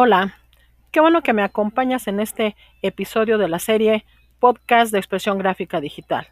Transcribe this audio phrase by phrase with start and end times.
[0.00, 0.36] Hola,
[0.92, 4.04] qué bueno que me acompañas en este episodio de la serie
[4.38, 6.28] Podcast de Expresión Gráfica Digital.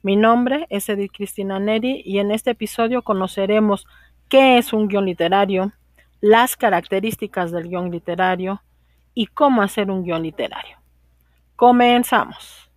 [0.00, 3.84] Mi nombre es Edith Cristina Neri y en este episodio conoceremos
[4.28, 5.72] qué es un guion literario,
[6.20, 8.62] las características del guion literario
[9.12, 10.76] y cómo hacer un guion literario.
[11.56, 12.69] Comenzamos.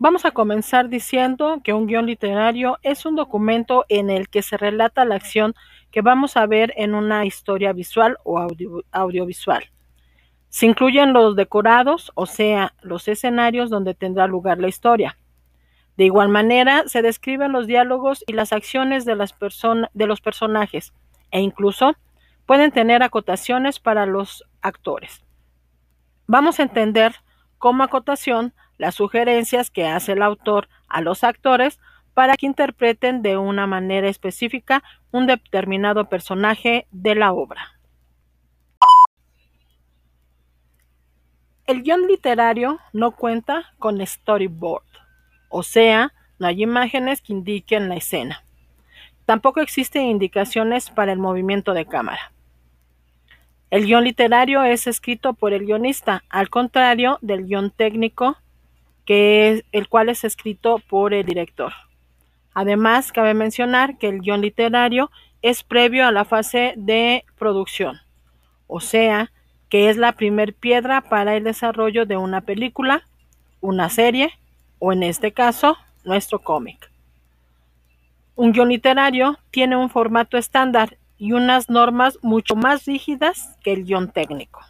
[0.00, 4.56] Vamos a comenzar diciendo que un guion literario es un documento en el que se
[4.56, 5.54] relata la acción
[5.90, 8.46] que vamos a ver en una historia visual o
[8.92, 9.64] audiovisual.
[10.50, 15.18] Se incluyen los decorados, o sea, los escenarios donde tendrá lugar la historia.
[15.96, 20.92] De igual manera, se describen los diálogos y las acciones de, los personajes,
[21.32, 21.96] e incluso
[22.46, 25.24] pueden tener acotaciones para los actores.
[26.28, 27.16] Vamos a entender
[27.58, 31.78] como acotación las sugerencias que hace el autor a los actores
[32.14, 37.78] para que interpreten de una manera específica un determinado personaje de la obra.
[41.66, 44.86] El guion literario no cuenta con storyboard,
[45.50, 48.42] o sea, no hay imágenes que indiquen la escena.
[49.26, 52.32] Tampoco existen indicaciones para el movimiento de cámara.
[53.70, 58.38] El guion literario es escrito por el guionista, al contrario del guion técnico
[59.08, 61.72] que el cual es escrito por el director.
[62.52, 67.96] Además, cabe mencionar que el guion literario es previo a la fase de producción,
[68.66, 69.32] o sea,
[69.70, 73.08] que es la primer piedra para el desarrollo de una película,
[73.62, 74.30] una serie
[74.78, 76.90] o en este caso, nuestro cómic.
[78.36, 83.86] Un guion literario tiene un formato estándar y unas normas mucho más rígidas que el
[83.86, 84.60] guion técnico.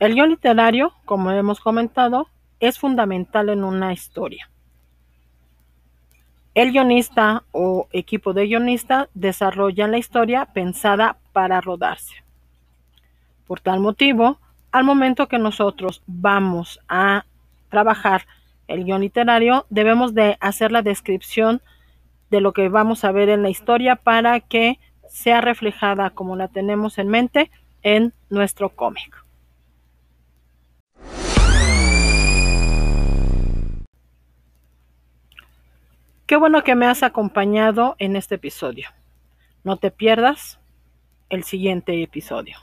[0.00, 2.28] El guion literario, como hemos comentado,
[2.58, 4.50] es fundamental en una historia.
[6.54, 12.24] El guionista o equipo de guionistas desarrollan la historia pensada para rodarse.
[13.46, 14.38] Por tal motivo,
[14.72, 17.24] al momento que nosotros vamos a
[17.68, 18.26] trabajar
[18.66, 21.60] el guion literario, debemos de hacer la descripción
[22.30, 24.78] de lo que vamos a ver en la historia para que
[25.08, 27.50] sea reflejada como la tenemos en mente
[27.82, 29.23] en nuestro cómic.
[36.34, 38.88] Qué bueno que me has acompañado en este episodio.
[39.62, 40.58] No te pierdas
[41.28, 42.58] el siguiente episodio.